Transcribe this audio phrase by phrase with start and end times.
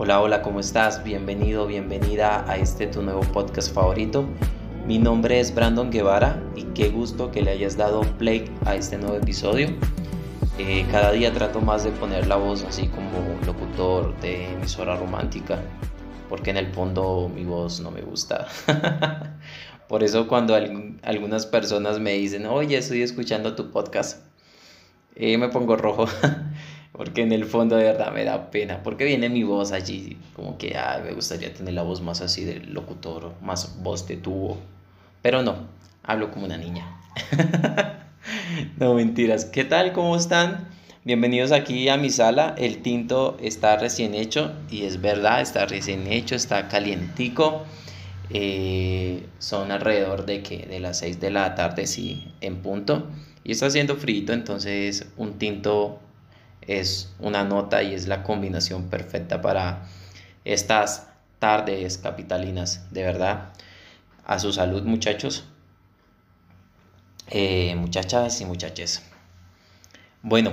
[0.00, 1.02] Hola, hola, ¿cómo estás?
[1.02, 4.28] Bienvenido, bienvenida a este tu nuevo podcast favorito.
[4.86, 8.96] Mi nombre es Brandon Guevara y qué gusto que le hayas dado play a este
[8.96, 9.70] nuevo episodio.
[10.56, 13.10] Eh, cada día trato más de poner la voz así como
[13.44, 15.60] locutor de emisora romántica,
[16.28, 18.46] porque en el fondo mi voz no me gusta.
[19.88, 20.54] Por eso cuando
[21.02, 24.24] algunas personas me dicen, oye, estoy escuchando tu podcast,
[25.16, 26.06] eh, me pongo rojo.
[26.92, 30.58] porque en el fondo de verdad me da pena, porque viene mi voz allí, como
[30.58, 34.58] que me gustaría tener la voz más así de locutor, más voz de tubo,
[35.22, 35.68] pero no,
[36.02, 36.86] hablo como una niña.
[38.78, 39.92] no mentiras, ¿qué tal?
[39.92, 40.68] ¿Cómo están?
[41.04, 46.06] Bienvenidos aquí a mi sala, el tinto está recién hecho y es verdad, está recién
[46.06, 47.64] hecho, está calientico.
[48.30, 53.06] Eh, son alrededor de que de las 6 de la tarde, sí, en punto.
[53.42, 55.98] Y está haciendo frío, entonces un tinto
[56.68, 59.88] es una nota y es la combinación perfecta para
[60.44, 63.52] estas tardes capitalinas, de verdad.
[64.24, 65.44] A su salud, muchachos,
[67.28, 69.02] eh, muchachas y muchaches.
[70.22, 70.52] Bueno,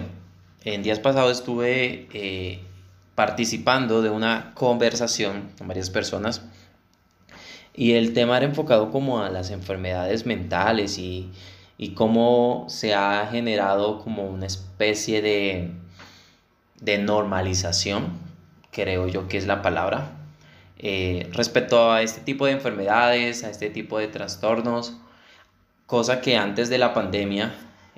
[0.64, 2.61] en días pasados estuve eh,
[3.16, 6.44] participando de una conversación con varias personas
[7.73, 11.30] y el tema era enfocado como a las enfermedades mentales y,
[11.78, 15.72] y cómo se ha generado como una especie de
[16.81, 18.20] de normalización,
[18.72, 20.12] creo yo que es la palabra,
[20.78, 24.98] eh, respecto a este tipo de enfermedades, a este tipo de trastornos,
[25.86, 27.54] cosa que antes de la pandemia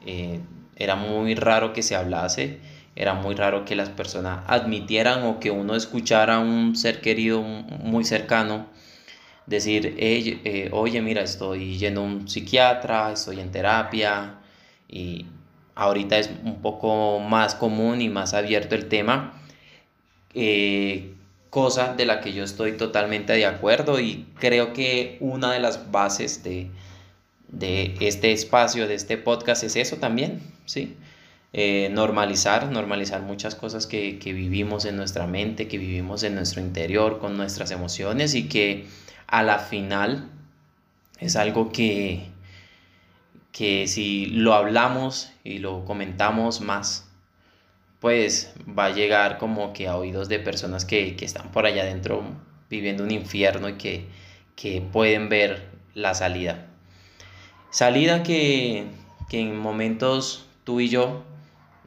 [0.06, 0.40] eh,
[0.76, 2.60] era muy raro que se hablase,
[2.96, 7.42] era muy raro que las personas admitieran o que uno escuchara a un ser querido
[7.42, 8.68] muy cercano
[9.48, 14.36] decir, eh, oye, mira, estoy yendo a un psiquiatra, estoy en terapia
[14.90, 15.26] y
[15.78, 19.40] ahorita es un poco más común y más abierto el tema,
[20.34, 21.14] eh,
[21.52, 25.92] cosa de la que yo estoy totalmente de acuerdo y creo que una de las
[25.92, 26.72] bases de,
[28.00, 30.98] este espacio, de este podcast es eso también, ¿sí?
[31.54, 36.62] Eh, normalizar, normalizar muchas cosas que, que vivimos en nuestra mente, que vivimos en nuestro
[36.62, 38.86] interior, con nuestras emociones y que
[39.28, 40.30] a la final
[41.20, 42.26] es algo que,
[43.52, 47.10] que si lo hablamos y lo comentamos más,
[48.00, 52.24] pues va a llegar como que a oídos de personas que, están por allá adentro
[52.70, 56.68] viviendo un infierno y que, pueden ver la salida.
[57.70, 58.88] Salida que,
[59.32, 61.24] en momentos tú y yo,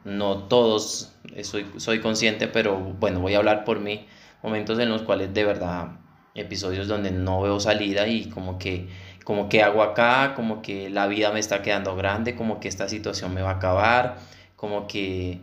[0.03, 1.13] no todos,
[1.43, 4.05] soy, soy consciente, pero bueno, voy a hablar por mí,
[4.43, 5.91] momentos en los cuales de verdad,
[6.33, 8.87] episodios donde no veo salida y como que
[9.23, 12.89] como que hago acá, como que la vida me está quedando grande, como que esta
[12.89, 14.17] situación me va a acabar,
[14.55, 15.39] como que,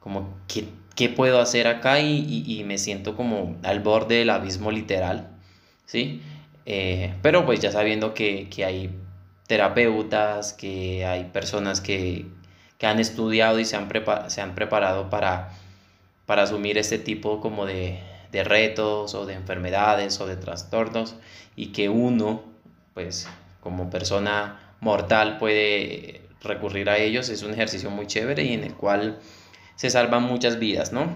[0.00, 2.00] como que, ¿qué puedo hacer acá?
[2.00, 5.28] Y, me siento como al borde del abismo literal,
[5.86, 6.22] ¿sí?
[6.66, 8.90] Eh, pero pues ya sabiendo que, hay
[9.46, 12.26] terapeutas, que hay personas que,
[12.82, 13.88] han estudiado y se han,
[14.28, 15.50] se han preparado para,
[16.24, 18.00] para asumir este tipo como de,
[18.32, 21.16] de retos o de enfermedades o de trastornos
[21.56, 22.49] y que uno
[23.00, 23.26] pues
[23.60, 27.28] como persona mortal puede recurrir a ellos.
[27.28, 29.18] Es un ejercicio muy chévere y en el cual
[29.76, 31.06] se salvan muchas vidas, ¿no?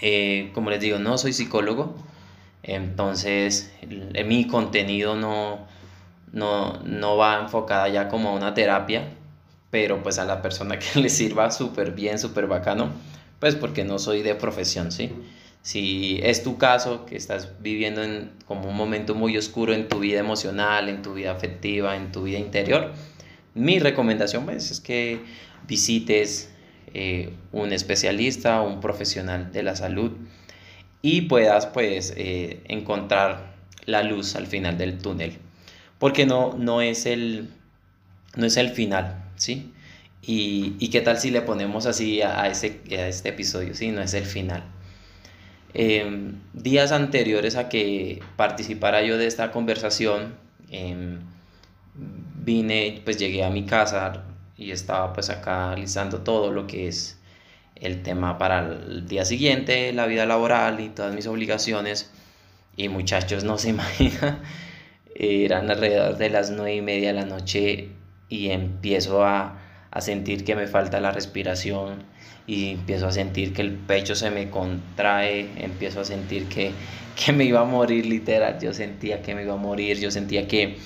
[0.00, 1.94] Eh, como les digo, no soy psicólogo,
[2.62, 3.72] entonces
[4.24, 5.66] mi contenido no,
[6.32, 9.08] no, no va enfocada ya como a una terapia,
[9.70, 12.90] pero pues a la persona que le sirva súper bien, súper bacano,
[13.38, 15.12] pues porque no soy de profesión, ¿sí?
[15.62, 20.00] Si es tu caso, que estás viviendo en como un momento muy oscuro en tu
[20.00, 22.92] vida emocional, en tu vida afectiva, en tu vida interior,
[23.54, 25.20] mi recomendación pues, es que
[25.68, 26.50] visites
[26.94, 30.12] eh, un especialista un profesional de la salud
[31.00, 33.54] y puedas pues eh, encontrar
[33.86, 35.38] la luz al final del túnel.
[35.98, 37.50] Porque no, no, es, el,
[38.36, 39.72] no es el final, ¿sí?
[40.24, 43.90] Y, qué tal si le ponemos así a, ese, a este episodio, ¿sí?
[43.90, 44.64] No es el final.
[45.74, 50.34] Em, días anteriores a que participara yo de esta conversación,
[50.70, 51.20] em,
[51.94, 54.24] vine, pues llegué a mi casa
[54.56, 57.18] y estaba pues acá listando todo lo que es
[57.76, 62.10] el tema para el día siguiente, la vida laboral y todas mis obligaciones.
[62.76, 64.40] Y muchachos, no se imaginan,
[65.14, 67.90] eran alrededor de las nueve y media de la noche
[68.28, 69.58] y empiezo a,
[69.90, 72.11] a sentir que me falta la respiración
[72.46, 76.72] y empiezo a sentir que el pecho se me contrae, empiezo a sentir que,
[77.32, 80.78] me iba a morir literal, yo sentía que me iba a morir, yo sentía que,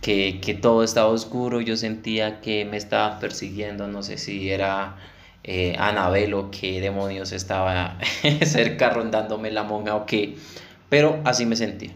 [0.00, 4.96] que, todo estaba oscuro, yo sentía que me estaba persiguiendo, no sé si era
[5.44, 7.98] eh, Anabelo, qué demonios estaba
[8.44, 10.36] cerca rondándome la monja o qué,
[10.88, 11.92] pero así me sentía.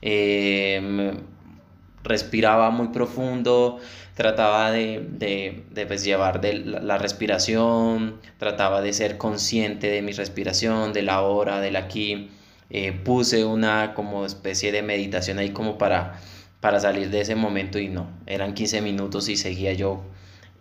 [0.00, 1.12] Eh,
[2.04, 3.78] respiraba muy profundo,
[4.18, 11.02] trataba de, pues, llevar de la, respiración, trataba de ser consciente de mi respiración, de
[11.02, 12.28] la hora, del aquí.
[12.68, 16.18] Eh, puse una como especie de meditación ahí como para,
[16.60, 20.02] para salir de ese momento y no, eran 15 minutos y seguía yo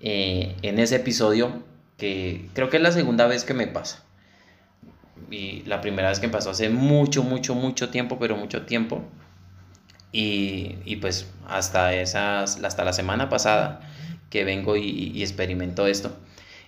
[0.01, 1.63] eh, en ese episodio
[1.98, 4.04] que creo que es la segunda vez que me pasa.
[5.31, 9.01] Y la primera vez que me pasó hace mucho, mucho, mucho tiempo, pero mucho tiempo.
[10.19, 13.81] Y, pues hasta, esas, hasta la semana pasada
[14.31, 16.12] que vengo y, experimento esto,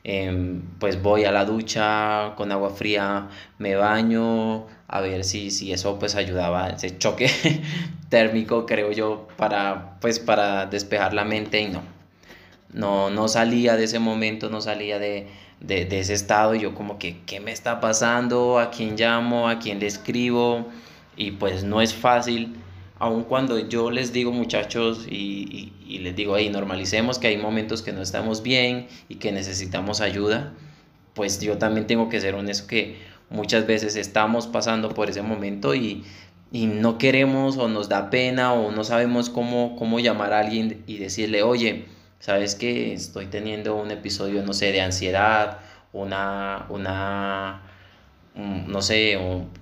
[0.03, 5.73] em, pues voy a la ducha con agua fría, me baño, a ver si, si
[5.73, 7.27] eso pues ayudaba, ese choque
[8.09, 11.81] térmico creo yo para pues para despejar la mente y no,
[12.71, 15.27] no, no salía de ese momento, no salía de,
[15.59, 18.59] de, de ese estado y yo como que, ¿qué me está pasando?
[18.59, 19.49] ¿A quién llamo?
[19.49, 20.67] ¿A quién le escribo?
[21.17, 22.55] Y pues no es fácil
[22.99, 27.93] aun cuando yo les digo muchachos y, les digo, hey, normalicemos que hay momentos que
[27.93, 30.53] no estamos bien y que necesitamos ayuda,
[31.13, 32.97] pues yo también tengo que ser honesto que
[33.29, 36.03] muchas veces estamos pasando por ese momento y,
[36.51, 40.97] no queremos o nos da pena o no sabemos cómo, cómo llamar a alguien y
[40.97, 41.85] decirle, oye,
[42.17, 45.59] sabes que estoy teniendo un episodio, no sé, de ansiedad,
[45.93, 47.61] una, una,
[48.35, 49.19] no sé,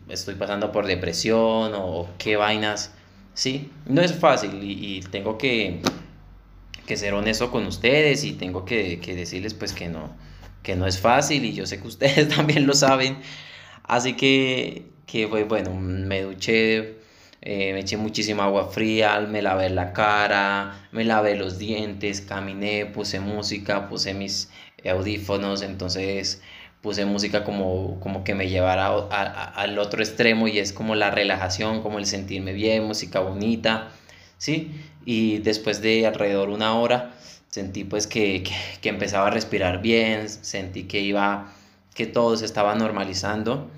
[0.07, 2.96] estoy pasando por depresión o qué vainas
[3.37, 5.79] Sí, no es fácil y, tengo que,
[6.95, 10.09] ser honesto con ustedes y tengo que, decirles pues que no,
[10.63, 13.19] que no es fácil y yo sé que ustedes también lo saben.
[13.83, 16.97] Así que, que pues, bueno, me duché,
[17.43, 22.87] eh, me eché muchísima agua fría, me lavé la cara, me lavé los dientes, caminé,
[22.87, 24.49] puse música, puse mis
[24.83, 26.41] audífonos, entonces
[26.87, 31.81] puse música como, como que me llevara al otro extremo y es como la relajación,
[31.81, 33.89] como el sentirme bien, música bonita,
[34.37, 34.71] ¿sí?
[35.03, 37.11] Y después de alrededor una hora
[37.49, 38.45] sentí pues que,
[38.79, 41.51] que, empezaba a respirar bien, sentí que iba,
[41.93, 43.69] que todo se estaba normalizando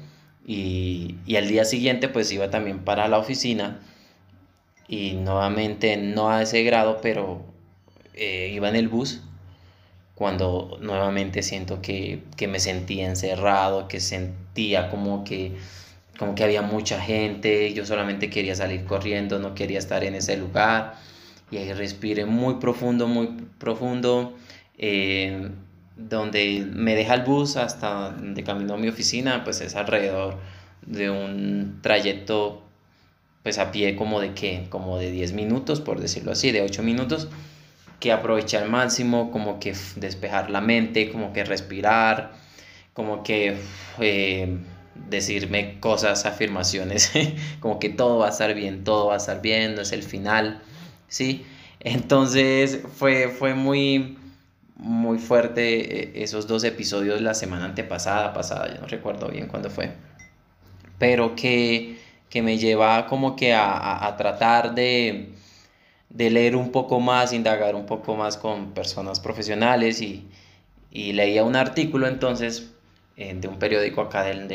[0.46, 3.80] y, y al día siguiente pues iba también para la oficina
[4.88, 7.42] y nuevamente no a ese grado, pero
[8.14, 9.24] eh, iba en el bus
[10.19, 15.54] cuando nuevamente siento que, me sentía encerrado, que sentía como que,
[16.18, 20.36] como que había mucha gente, yo solamente quería salir corriendo, no quería estar en ese
[20.36, 20.95] lugar.
[21.51, 23.30] Y ahí respiré muy profundo, muy
[23.60, 24.36] profundo,
[24.77, 25.51] eh,
[25.95, 30.36] donde me deja el bus hasta de camino a mi oficina, pues es alrededor
[30.86, 32.62] de un trayecto
[33.42, 36.83] pues a pie como de qué, como de 10 minutos, por decirlo así, de 8
[36.83, 37.30] minutos
[38.00, 42.31] que aprovechar al máximo, como que despejar la mente, como que respirar,
[42.94, 43.57] como que
[44.00, 44.57] eh,
[45.10, 47.12] decirme cosas, afirmaciones,
[47.60, 50.04] como que todo va a estar bien, todo va a estar bien, no es el
[50.04, 50.62] final,
[51.07, 51.46] ¿sí?
[51.81, 54.18] Entonces fue, fue muy,
[54.75, 59.69] muy fuerte eh, esos dos episodios la semana antepasada, pasada, yo no recuerdo bien cuándo
[59.69, 59.94] fue,
[60.98, 62.00] pero que,
[62.30, 65.34] que me lleva como que a tratar de
[66.10, 70.28] de leer un poco más, indagar un poco más con personas profesionales y,
[70.92, 72.72] leía un artículo entonces
[73.16, 74.48] eh, de un periódico acá del,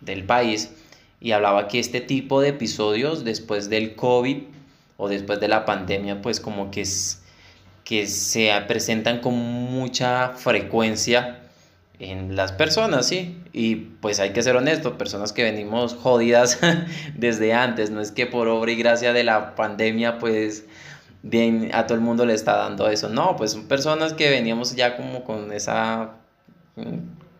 [0.00, 0.70] del, país
[1.18, 4.42] y hablaba que este tipo de episodios después del COVID
[4.98, 7.22] o después de la pandemia pues como que, es,
[7.84, 11.47] que se presentan con mucha frecuencia
[11.98, 13.42] en las personas, ¿sí?
[13.52, 16.58] Y pues hay que ser honestos, personas que venimos jodidas
[17.16, 20.64] desde antes, no es que por obra y gracia de la pandemia pues
[21.22, 24.76] bien a todo el mundo le está dando eso, no, pues son personas que veníamos
[24.76, 26.10] ya como con esa,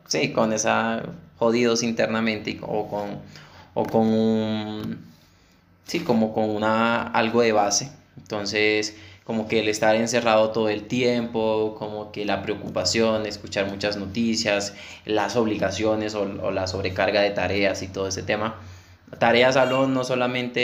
[0.07, 1.03] sí, con esa
[1.39, 3.21] jodidos internamente o con,
[3.75, 4.99] o con un,
[5.85, 8.97] sí, como con una, algo de base, entonces
[9.29, 14.73] como que el estar encerrado todo el tiempo, como que la preocupación, escuchar muchas noticias,
[15.05, 18.57] las obligaciones o, la sobrecarga de tareas y todo ese tema.
[19.19, 20.61] Tareas hablo no solamente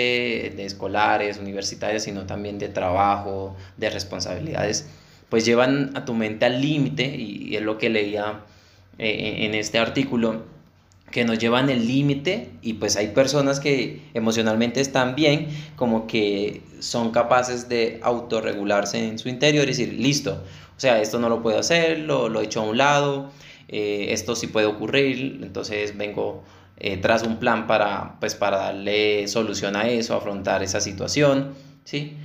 [0.56, 4.88] de escolares, universitarias, sino también de trabajo, de responsabilidades,
[5.28, 8.44] pues llevan a tu mente al límite y, es lo que leía
[8.97, 10.42] eh, en este artículo
[11.14, 16.62] que nos llevan el límite y pues hay personas que emocionalmente están bien, como que
[16.80, 20.42] son capaces de autorregularse en su interior y decir, listo,
[20.76, 23.30] o sea, esto no lo puedo hacer, lo, lo he hecho a un lado,
[23.68, 26.42] eh, esto sí puede ocurrir, entonces vengo
[26.78, 31.54] eh, tras un plan para, pues, para darle solución a eso, afrontar esa situación,
[31.85, 32.16] ¿sí?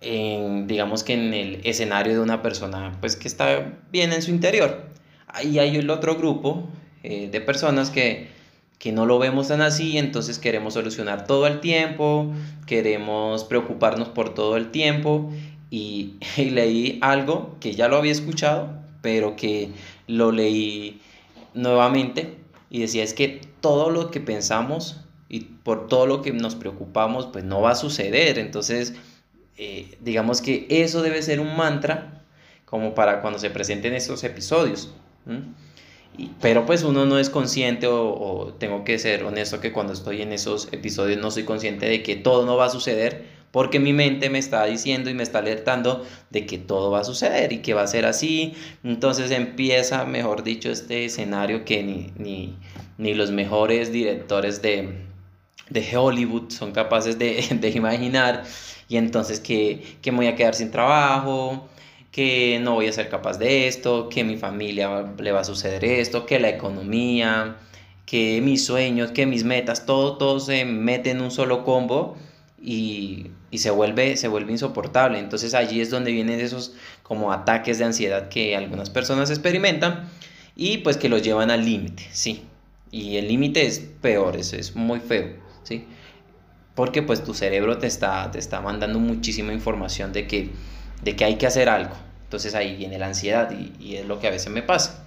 [0.00, 4.86] digamos que en el escenario de una persona pues que está bien en su interior.
[5.44, 6.70] Y hay el otro grupo
[7.02, 8.28] eh, de personas que,
[8.78, 12.32] que no lo vemos tan así, entonces queremos solucionar todo el tiempo,
[12.66, 15.30] queremos preocuparnos por todo el tiempo.
[15.72, 18.70] Y, leí algo que ya lo había escuchado,
[19.02, 19.70] pero que
[20.08, 21.00] lo leí
[21.54, 22.38] nuevamente
[22.70, 27.26] y decía es que todo lo que pensamos y por todo lo que nos preocupamos
[27.26, 28.40] pues no va a suceder.
[28.40, 28.94] Entonces
[29.56, 32.24] eh, digamos que eso debe ser un mantra
[32.64, 34.92] como para cuando se presenten estos episodios.
[36.40, 40.32] Pero pues uno no es consciente o, tengo que ser honesto que cuando estoy en
[40.32, 44.30] esos episodios no soy consciente de que todo no va a suceder porque mi mente
[44.30, 47.74] me está diciendo y me está alertando de que todo va a suceder y que
[47.74, 48.54] va a ser así.
[48.84, 52.12] Entonces empieza, mejor dicho, este escenario que ni,
[52.96, 55.04] ni, los mejores directores de,
[55.68, 58.44] de Hollywood son capaces de, de imaginar.
[58.88, 61.68] Y entonces que, que me voy a quedar sin trabajo,
[62.10, 65.84] que no voy a ser capaz de esto, que mi familia le va a suceder
[65.84, 67.56] esto, que la economía,
[68.04, 72.16] que mis sueños, que mis metas, todo, todo se mete en un solo combo
[72.60, 75.18] y, se, vuelve, se vuelve insoportable.
[75.18, 76.74] Entonces allí es donde vienen esos
[77.04, 80.08] como ataques de ansiedad que algunas personas experimentan
[80.56, 82.42] y pues que los llevan al límite, ¿sí?
[82.90, 85.86] Y el límite es peor, es, es muy feo, ¿sí?
[86.74, 90.50] Porque pues tu cerebro te está, te está mandando muchísima información de que,
[91.02, 91.94] de que hay que hacer algo.
[92.24, 95.04] Entonces ahí viene la ansiedad y, y es lo que a veces me pasa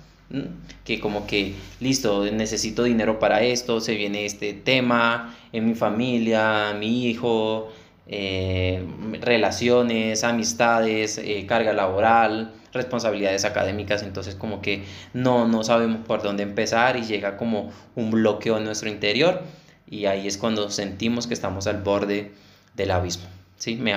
[0.84, 6.76] que como que, listo, necesito dinero para esto, se viene este tema en mi familia,
[6.78, 7.70] mi hijo,
[8.08, 8.86] eh,
[9.22, 14.84] relaciones, amistades, eh, carga laboral, responsabilidades académicas, entonces como que
[15.14, 19.44] no, no sabemos por dónde empezar y llega como un bloqueo en nuestro interior
[19.88, 22.32] y ahí es cuando sentimos que estamos al borde
[22.76, 23.26] del abismo.
[23.58, 23.76] ¿sí?
[23.76, 23.94] Me,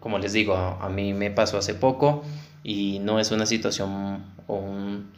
[0.00, 2.22] como les digo, a, a mí me pasó hace poco
[2.62, 5.10] y no es una situación o un,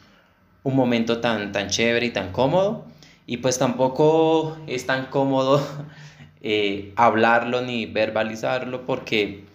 [0.63, 2.85] un momento tan, tan chévere y tan cómodo.
[3.25, 5.65] Y pues tampoco es tan cómodo
[6.41, 9.45] eh, hablarlo ni verbalizarlo porque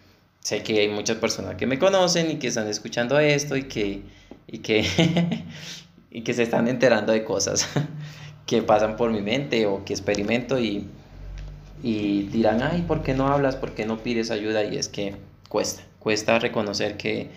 [0.40, 4.02] sé que hay muchas personas que me conocen y que están escuchando esto y que,
[4.46, 4.84] y que,
[6.10, 7.68] y que se están enterando de cosas
[8.46, 10.88] que pasan por mi mente o que experimento y,
[11.82, 13.56] y dirán, ay, ¿por qué no hablas?
[13.56, 14.64] ¿Por qué no pides ayuda?
[14.64, 15.16] Y es que
[15.48, 17.30] cuesta, cuesta reconocer que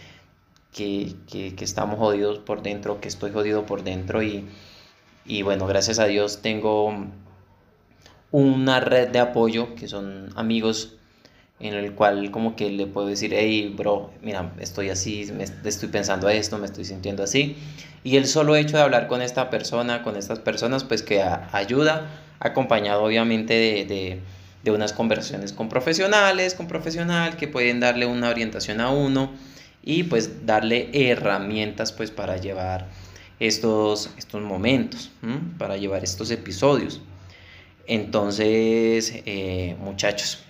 [0.76, 4.46] que, que, estamos jodidos por dentro, que estoy jodido por dentro y,
[5.26, 6.94] y bueno, gracias a Dios tengo
[8.32, 10.98] una red de apoyo que son amigos
[11.62, 15.88] en el cual como que le puedo decir, hey, bro, mira, estoy así, me estoy
[15.88, 17.56] pensando esto, me estoy sintiendo así.
[18.04, 22.10] Y el solo hecho de hablar con esta persona, con estas personas, pues que ayuda,
[22.40, 24.20] acompañado obviamente de, de,
[24.66, 29.32] de, unas conversaciones con profesionales, con profesional, que pueden darle una orientación a uno
[29.84, 32.88] y pues darle herramientas pues para llevar
[33.40, 35.12] estos, estos momentos,
[35.58, 37.02] para llevar estos episodios.
[37.88, 40.44] Entonces, eh, muchachos,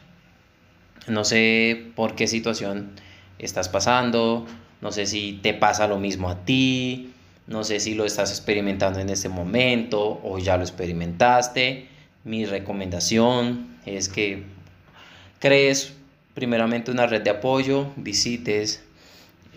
[1.08, 2.92] no sé por qué situación
[3.38, 4.46] estás pasando,
[4.82, 7.12] no sé si te pasa lo mismo a ti,
[7.48, 11.95] no sé si lo estás experimentando en este momento o ya lo experimentaste.
[12.26, 14.46] Mi recomendación es que
[15.38, 15.94] crees
[16.34, 18.84] primeramente una red de apoyo, visites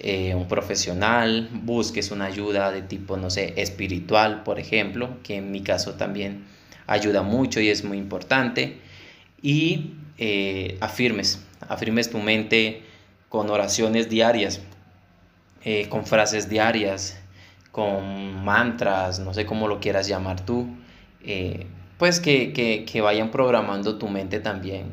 [0.01, 5.51] eh, un profesional, busques una ayuda de tipo, no sé, espiritual, por ejemplo, que en
[5.51, 6.45] mi caso también
[6.87, 8.77] ayuda mucho y es muy importante.
[9.41, 12.83] Y eh, afirmes, afirmes tu mente
[13.31, 14.61] con oraciones diarias,
[15.65, 17.19] eh, con frases diarias,
[17.73, 20.69] con mantras, no sé cómo lo quieras llamar tú,
[21.99, 24.93] pues que, que, que vayan programando tu mente también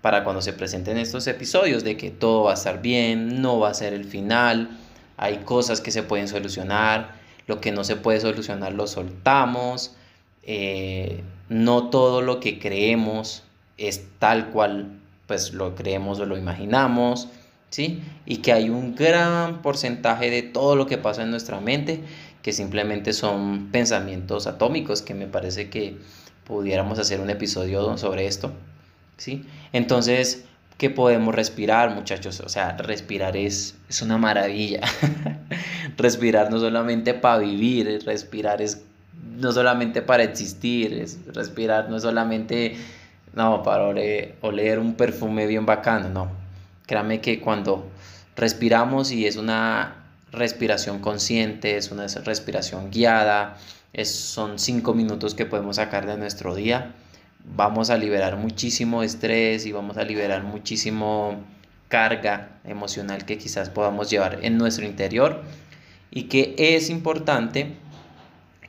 [0.00, 3.70] para cuando se presenten estos episodios de que todo va a estar bien, no va
[3.70, 4.78] a ser el final,
[5.16, 7.14] hay cosas que se pueden solucionar,
[7.46, 9.96] lo que no se puede solucionar lo soltamos,
[10.42, 13.44] eh, no todo lo que creemos
[13.78, 17.28] es tal cual pues lo creemos o lo imaginamos,
[17.70, 18.02] ¿sí?
[18.26, 22.00] Y que hay un gran porcentaje de todo lo que pasa en nuestra mente
[22.42, 25.96] que simplemente son pensamientos atómicos, que me parece que
[26.46, 28.52] pudiéramos hacer un episodio sobre esto.
[29.16, 29.44] ¿sí?
[29.72, 30.44] Entonces,
[30.78, 32.40] ¿qué podemos respirar, muchachos?
[32.40, 34.80] O sea, respirar es, es una maravilla.
[35.96, 38.82] respirar no solamente para vivir, respirar es
[39.36, 42.76] no solamente para existir, es, respirar no es solamente,
[43.34, 43.84] no, para
[44.40, 46.30] oler, un perfume bien bacano, no.
[46.86, 47.88] Créame que cuando
[48.36, 49.96] respiramos y es una
[50.32, 53.56] respiración consciente, es una respiración guiada,
[53.94, 56.94] es, son cinco minutos que podemos sacar de nuestro día
[57.44, 61.42] vamos a liberar muchísimo estrés y vamos a liberar muchísimo
[61.88, 65.42] carga emocional que quizás podamos llevar en nuestro interior
[66.10, 67.74] y que es importante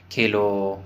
[0.09, 0.79] que lo,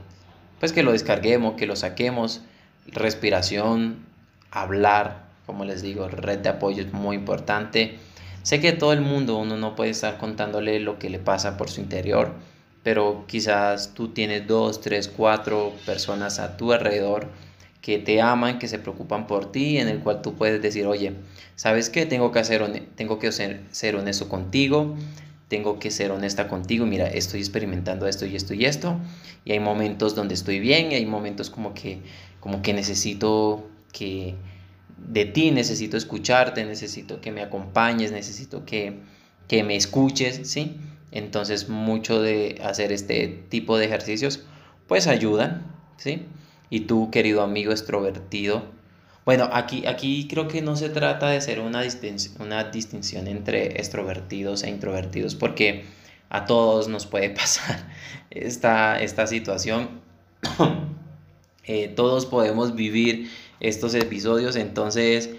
[0.60, 2.42] pues que lo descarguemos, que lo saquemos.
[2.88, 4.06] Respiración,
[4.52, 7.98] hablar, como les digo, red de apoyo es muy importante.
[8.44, 11.70] Sé que todo el mundo, uno no puede estar contándole lo que le pasa por
[11.70, 12.34] su interior,
[12.84, 17.28] pero quizás tú tienes dos, tres, cuatro personas a tu alrededor
[17.82, 21.14] que te aman, que se preocupan por ti, en el cual tú puedes decir, oye,
[21.56, 22.06] ¿sabes qué?
[22.06, 24.96] Tengo que, hacer, tengo que ser, ser honesto contigo,
[25.48, 29.00] tengo que ser honesta contigo, mira, estoy experimentando esto y esto y esto,
[29.46, 32.02] y hay momentos donde estoy bien, y hay momentos como que,
[32.40, 34.36] como que necesito que
[34.98, 39.00] de ti, necesito escucharte, necesito que me acompañes, necesito que,
[39.48, 40.78] que me escuches, ¿sí?
[41.12, 44.44] Entonces mucho de hacer este tipo de ejercicios
[44.88, 45.66] pues ayudan,
[45.98, 46.26] ¿sí?
[46.70, 48.64] Y tú, querido amigo extrovertido,
[49.30, 53.80] bueno, aquí, aquí creo que no se trata de ser una, distinción, una distinción entre
[53.80, 55.86] extrovertidos e introvertidos, porque
[56.30, 57.88] a todos nos puede pasar
[58.32, 60.02] esta, esta situación.
[61.72, 65.30] Eh, todos podemos vivir estos episodios, entonces,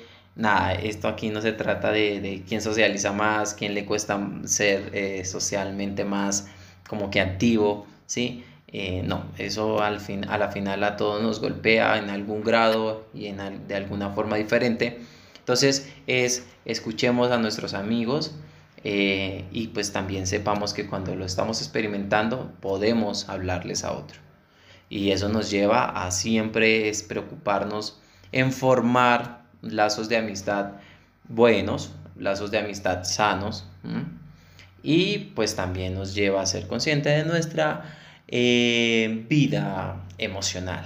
[0.41, 4.91] nada, esto aquí no se trata de, de quién socializa más, quién le cuesta ser
[4.95, 6.49] eh, socialmente más
[6.89, 8.45] como que activo, ¿sí?
[8.73, 13.07] Eh, no, eso al fin, a la final a todos nos golpea en algún grado
[13.13, 14.99] y en, de alguna forma diferente.
[15.39, 18.35] Entonces es escuchemos a nuestros amigos
[18.85, 24.21] eh, y pues también sepamos que cuando lo estamos experimentando podemos hablarles a otro.
[24.89, 28.01] Y eso nos lleva a siempre es preocuparnos
[28.33, 30.73] en formar lazos de amistad
[31.29, 33.67] buenos, lazos de amistad sanos.
[34.83, 37.97] Y pues también nos lleva a ser consciente de nuestra
[38.29, 40.85] eh, vida emocional.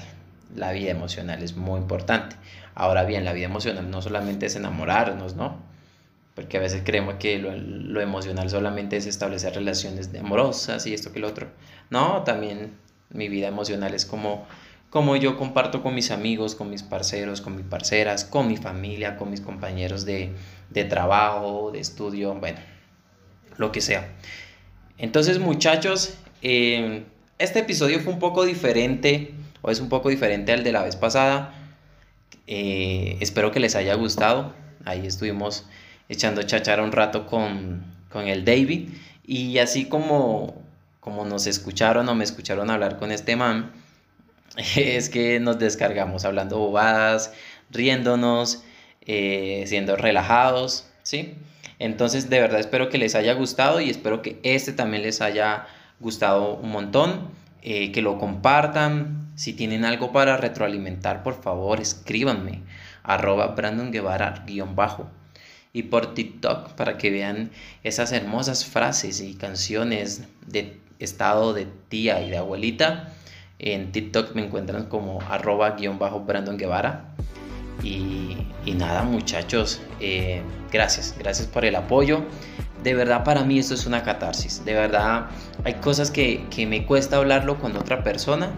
[0.57, 2.37] La vida emocional es muy importante.
[2.75, 5.57] Ahora bien, la vida emocional no solamente es enamorarnos, ¿no?
[6.35, 11.21] Porque a veces creemos que lo, emocional solamente es establecer relaciones amorosas y esto que
[11.21, 11.49] lo otro.
[11.91, 12.73] No, también
[13.11, 14.47] mi vida emocional es como,
[14.95, 19.17] como yo comparto con mis amigos, con mis parceros, con mis parceras, con mi familia,
[19.17, 20.31] con mis compañeros de,
[20.71, 22.61] de trabajo, de estudio, bueno,
[23.57, 24.15] lo que sea.
[24.97, 27.03] Entonces, muchachos, eh,
[27.41, 30.95] este episodio fue un poco diferente, o es un poco diferente al de la vez
[30.95, 31.53] pasada.
[32.47, 34.55] Eh, espero que les haya gustado.
[34.85, 35.67] Ahí estuvimos
[36.09, 37.83] echando chachara un rato con,
[38.15, 38.91] el David.
[39.27, 40.63] Y así como,
[41.01, 43.73] como nos escucharon o me escucharon hablar con este man,
[44.77, 47.33] es que nos descargamos hablando bobadas,
[47.71, 48.63] riéndonos,
[49.03, 51.35] eh, siendo relajados, ¿sí?
[51.79, 55.67] Entonces, de verdad espero que les haya gustado y espero que este también les haya
[56.01, 57.31] gustado un montón,
[57.63, 59.33] eh, que lo compartan.
[59.37, 62.63] Si tienen algo para retroalimentar, por favor, escríbanme.
[63.03, 65.11] Arroba Brandon Guevara guion bajo.
[65.73, 67.51] Y por TikTok para que vean
[67.83, 73.13] esas hermosas frases y canciones de estado de tía y de abuelita.
[73.59, 77.15] En TikTok me encuentran como arroba guion bajo Brandon Guevara.
[77.83, 78.37] Y,
[78.77, 82.25] nada muchachos, eh, gracias, gracias por el apoyo
[82.85, 84.65] de verdad para mí esto es una catarsis.
[84.65, 85.27] De verdad
[85.65, 88.51] hay cosas que, me cuesta hablarlo con otra persona,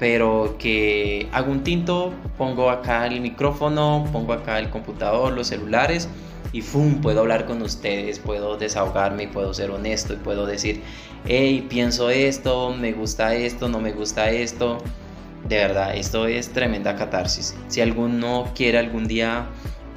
[0.00, 6.08] pero que hago un tinto, pongo acá el micrófono, pongo acá el computador, los celulares
[6.52, 7.02] y ¡fum!
[7.02, 10.80] puedo hablar con ustedes, puedo desahogarme y puedo ser honesto y puedo decir,
[11.26, 14.78] hey, pienso esto, me gusta esto, no me gusta esto.
[15.46, 17.54] De verdad, esto es tremenda catarsis.
[17.68, 19.46] Si alguno quiere algún día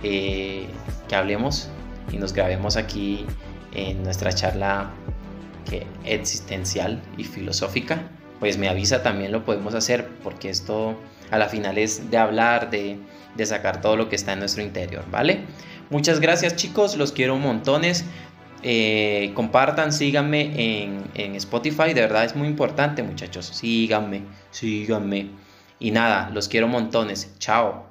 [0.04, 0.68] eh,
[1.08, 1.70] que hablemos,
[2.12, 3.26] y nos grabemos aquí
[3.74, 4.92] en nuestra charla
[5.70, 8.10] que existencial y filosófica,
[8.44, 11.00] pues me avisa también lo podemos hacer porque esto
[11.32, 12.98] a la final es de hablar, de,
[13.38, 15.46] de sacar todo lo que está en nuestro interior, ¿vale?
[15.90, 18.04] Muchas gracias chicos, los quiero montones.
[18.62, 20.52] Eh, compartan, síganme
[20.84, 25.30] en, en Spotify, de verdad es muy importante muchachos, síganme, síganme.
[25.80, 27.86] Y nada, los quiero montones, chao.